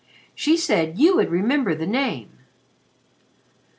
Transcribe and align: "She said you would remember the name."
"She 0.33 0.57
said 0.57 0.97
you 0.97 1.17
would 1.17 1.29
remember 1.29 1.75
the 1.75 1.85
name." 1.85 2.31